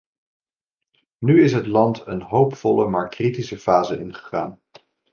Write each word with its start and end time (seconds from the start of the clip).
Nu 1.19 1.43
is 1.43 1.53
het 1.53 1.67
land 1.67 2.01
een 2.05 2.21
hoopvolle, 2.21 2.87
maar 2.87 3.09
kritische 3.09 3.57
fase 3.59 3.99
ingegaan. 3.99 4.59